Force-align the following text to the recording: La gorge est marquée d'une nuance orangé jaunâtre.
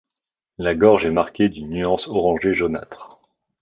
La 0.57 0.73
gorge 0.73 1.05
est 1.05 1.11
marquée 1.11 1.47
d'une 1.47 1.69
nuance 1.69 2.07
orangé 2.07 2.55
jaunâtre. 2.55 3.19